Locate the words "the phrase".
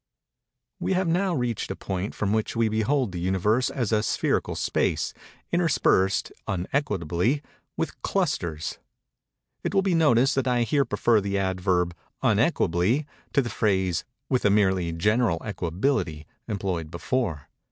13.43-14.03